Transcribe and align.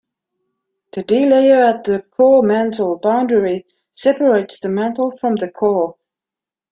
The 0.93 1.03
D 1.03 1.29
layer 1.29 1.63
at 1.63 1.83
the 1.83 1.99
core-mantle 2.01 2.97
boundary 2.97 3.67
separates 3.93 4.59
the 4.59 4.69
mantle 4.69 5.15
from 5.15 5.35
the 5.35 5.47
core. 5.51 5.95